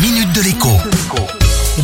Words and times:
minute 0.00 0.32
de 0.32 0.42
l'écho. 0.42 0.68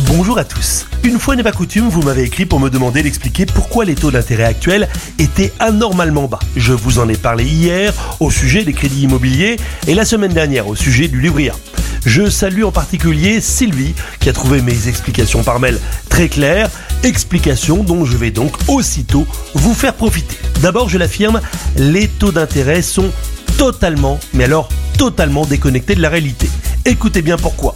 Bonjour 0.07 0.37
à 0.37 0.45
tous. 0.45 0.85
Une 1.03 1.19
fois 1.19 1.35
n'est 1.35 1.43
pas 1.43 1.51
coutume, 1.51 1.89
vous 1.89 2.01
m'avez 2.01 2.23
écrit 2.23 2.45
pour 2.45 2.61
me 2.61 2.69
demander 2.69 3.03
d'expliquer 3.03 3.45
pourquoi 3.45 3.83
les 3.83 3.95
taux 3.95 4.11
d'intérêt 4.11 4.45
actuels 4.45 4.87
étaient 5.19 5.51
anormalement 5.59 6.27
bas. 6.27 6.39
Je 6.55 6.71
vous 6.71 6.99
en 6.99 7.09
ai 7.09 7.17
parlé 7.17 7.43
hier 7.43 7.93
au 8.21 8.31
sujet 8.31 8.63
des 8.63 8.71
crédits 8.71 9.01
immobiliers 9.03 9.57
et 9.87 9.95
la 9.95 10.05
semaine 10.05 10.31
dernière 10.31 10.67
au 10.67 10.75
sujet 10.75 11.09
du 11.09 11.19
livret 11.19 11.49
A. 11.49 11.55
Je 12.05 12.29
salue 12.29 12.63
en 12.63 12.71
particulier 12.71 13.41
Sylvie 13.41 13.95
qui 14.21 14.29
a 14.29 14.33
trouvé 14.33 14.61
mes 14.61 14.87
explications 14.87 15.43
par 15.43 15.59
mail 15.59 15.77
très 16.07 16.29
claires, 16.29 16.69
explications 17.03 17.83
dont 17.83 18.05
je 18.05 18.15
vais 18.15 18.31
donc 18.31 18.53
aussitôt 18.69 19.27
vous 19.55 19.73
faire 19.73 19.93
profiter. 19.93 20.37
D'abord, 20.61 20.87
je 20.87 20.97
l'affirme, 20.97 21.41
les 21.75 22.07
taux 22.07 22.31
d'intérêt 22.31 22.81
sont 22.81 23.11
totalement, 23.57 24.19
mais 24.33 24.45
alors 24.45 24.69
totalement 24.97 25.45
déconnectés 25.45 25.95
de 25.95 26.01
la 26.01 26.09
réalité. 26.09 26.47
Écoutez 26.85 27.21
bien 27.21 27.37
pourquoi. 27.37 27.75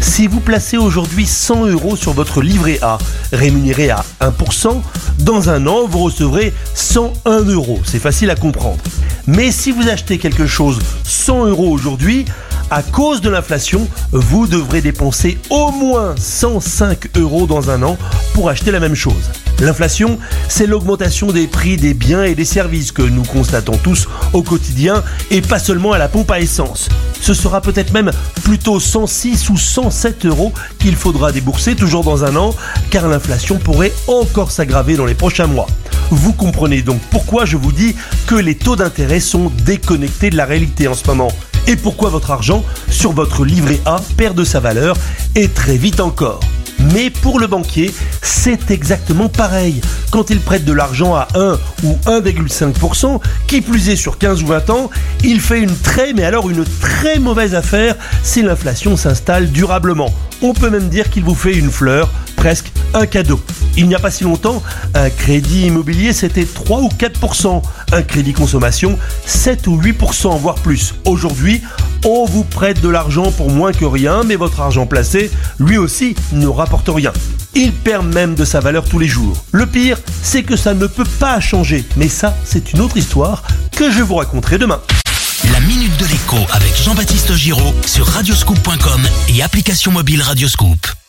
Si 0.00 0.26
vous 0.26 0.40
placez 0.40 0.76
aujourd'hui 0.76 1.26
100 1.26 1.66
euros 1.66 1.96
sur 1.96 2.12
votre 2.12 2.40
livret 2.40 2.78
A, 2.82 2.98
rémunéré 3.32 3.90
à 3.90 4.04
1%, 4.20 4.80
dans 5.20 5.50
un 5.50 5.66
an, 5.66 5.86
vous 5.86 6.00
recevrez 6.00 6.54
101 6.74 7.42
euros. 7.44 7.80
C'est 7.84 7.98
facile 7.98 8.30
à 8.30 8.36
comprendre. 8.36 8.78
Mais 9.26 9.50
si 9.50 9.72
vous 9.72 9.88
achetez 9.88 10.18
quelque 10.18 10.46
chose 10.46 10.78
100 11.04 11.46
euros 11.46 11.70
aujourd'hui, 11.70 12.24
à 12.70 12.82
cause 12.82 13.20
de 13.20 13.30
l'inflation, 13.30 13.86
vous 14.12 14.46
devrez 14.46 14.80
dépenser 14.80 15.38
au 15.50 15.70
moins 15.70 16.14
105 16.18 17.16
euros 17.16 17.46
dans 17.46 17.70
un 17.70 17.82
an 17.82 17.96
pour 18.34 18.48
acheter 18.48 18.70
la 18.70 18.80
même 18.80 18.94
chose. 18.94 19.30
L'inflation, 19.60 20.18
c'est 20.48 20.66
l'augmentation 20.66 21.28
des 21.28 21.46
prix 21.46 21.76
des 21.76 21.94
biens 21.94 22.24
et 22.24 22.34
des 22.34 22.44
services 22.44 22.92
que 22.92 23.02
nous 23.02 23.22
constatons 23.22 23.78
tous 23.78 24.06
au 24.32 24.42
quotidien 24.42 25.02
et 25.30 25.40
pas 25.40 25.58
seulement 25.58 25.92
à 25.92 25.98
la 25.98 26.08
pompe 26.08 26.30
à 26.30 26.40
essence. 26.40 26.88
Ce 27.20 27.32
sera 27.32 27.60
peut-être 27.60 27.92
même 27.92 28.10
plutôt 28.42 28.80
106 28.80 29.48
ou 29.48 29.56
107 29.56 30.26
euros 30.26 30.52
qu'il 30.78 30.96
faudra 30.96 31.32
débourser 31.32 31.74
toujours 31.74 32.04
dans 32.04 32.24
un 32.24 32.36
an 32.36 32.54
car 32.90 33.08
l'inflation 33.08 33.58
pourrait 33.58 33.92
encore 34.08 34.50
s'aggraver 34.50 34.96
dans 34.96 35.06
les 35.06 35.14
prochains 35.14 35.46
mois. 35.46 35.66
Vous 36.10 36.32
comprenez 36.32 36.82
donc 36.82 37.00
pourquoi 37.10 37.46
je 37.46 37.56
vous 37.56 37.72
dis 37.72 37.96
que 38.26 38.34
les 38.34 38.54
taux 38.54 38.76
d'intérêt 38.76 39.20
sont 39.20 39.50
déconnectés 39.64 40.30
de 40.30 40.36
la 40.36 40.44
réalité 40.44 40.86
en 40.86 40.94
ce 40.94 41.06
moment 41.06 41.32
et 41.66 41.76
pourquoi 41.76 42.10
votre 42.10 42.30
argent 42.30 42.64
sur 42.90 43.12
votre 43.12 43.44
livret 43.44 43.80
A 43.84 44.00
perd 44.16 44.36
de 44.36 44.44
sa 44.44 44.60
valeur 44.60 44.96
et 45.34 45.48
très 45.48 45.76
vite 45.76 46.00
encore? 46.00 46.40
Mais 46.92 47.10
pour 47.10 47.40
le 47.40 47.46
banquier, 47.46 47.92
c'est 48.22 48.70
exactement 48.70 49.28
pareil. 49.28 49.80
Quand 50.10 50.30
il 50.30 50.40
prête 50.40 50.64
de 50.64 50.72
l'argent 50.72 51.14
à 51.14 51.26
1 51.34 51.58
ou 51.84 51.98
1,5%, 52.06 53.20
qui 53.46 53.60
plus 53.60 53.88
est 53.88 53.96
sur 53.96 54.18
15 54.18 54.42
ou 54.42 54.46
20 54.46 54.70
ans, 54.70 54.90
il 55.24 55.40
fait 55.40 55.60
une 55.60 55.76
très 55.76 56.12
mais 56.12 56.24
alors 56.24 56.50
une 56.50 56.64
très 56.64 57.18
mauvaise 57.18 57.54
affaire 57.54 57.96
si 58.22 58.42
l'inflation 58.42 58.96
s'installe 58.96 59.50
durablement. 59.50 60.14
On 60.42 60.52
peut 60.52 60.70
même 60.70 60.88
dire 60.88 61.10
qu'il 61.10 61.24
vous 61.24 61.34
fait 61.34 61.54
une 61.54 61.70
fleur, 61.70 62.10
presque 62.36 62.70
un 62.94 63.06
cadeau. 63.06 63.40
Il 63.76 63.88
n'y 63.88 63.94
a 63.94 63.98
pas 63.98 64.10
si 64.10 64.24
longtemps, 64.24 64.62
un 64.94 65.10
crédit 65.10 65.66
immobilier 65.66 66.12
c'était 66.12 66.44
3 66.44 66.80
ou 66.80 66.88
4%, 66.88 67.62
un 67.92 68.02
crédit 68.02 68.32
consommation 68.32 68.98
7 69.24 69.66
ou 69.66 69.80
8%, 69.80 70.38
voire 70.38 70.56
plus. 70.56 70.94
Aujourd'hui, 71.04 71.60
on 72.04 72.24
vous 72.24 72.44
prête 72.44 72.80
de 72.80 72.88
l'argent 72.88 73.32
pour 73.32 73.50
moins 73.50 73.72
que 73.72 73.84
rien, 73.84 74.22
mais 74.24 74.36
votre 74.36 74.60
argent 74.60 74.86
placé, 74.86 75.30
lui 75.58 75.78
aussi, 75.78 76.14
ne 76.32 76.46
rapporte 76.46 76.88
rien. 76.88 77.12
Il 77.54 77.72
perd 77.72 78.12
même 78.12 78.34
de 78.34 78.44
sa 78.44 78.60
valeur 78.60 78.84
tous 78.84 78.98
les 78.98 79.08
jours. 79.08 79.44
Le 79.52 79.66
pire, 79.66 79.98
c'est 80.22 80.42
que 80.42 80.56
ça 80.56 80.74
ne 80.74 80.86
peut 80.86 81.06
pas 81.18 81.40
changer, 81.40 81.84
mais 81.96 82.08
ça, 82.08 82.36
c'est 82.44 82.72
une 82.72 82.80
autre 82.80 82.96
histoire 82.96 83.42
que 83.72 83.90
je 83.90 84.02
vous 84.02 84.16
raconterai 84.16 84.58
demain. 84.58 84.80
La 85.52 85.60
minute 85.60 85.96
de 85.98 86.06
l'écho 86.06 86.38
avec 86.52 86.76
Jean-Baptiste 86.76 87.34
Giraud 87.34 87.74
sur 87.86 88.06
radioscoop.com 88.06 89.02
et 89.28 89.42
application 89.42 89.92
mobile 89.92 90.22
Radioscoop. 90.22 91.05